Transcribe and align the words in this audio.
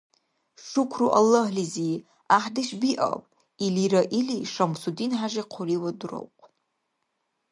–Шукру 0.67 1.07
Аллагьлизи, 1.19 1.91
гӀяхӀдеш 2.29 2.69
биаб,- 2.81 3.21
илира 3.65 4.03
или, 4.19 4.37
ШамсудинхӀяжи 4.53 5.43
хъуливад 5.51 5.95
дуравхъун. 5.99 6.53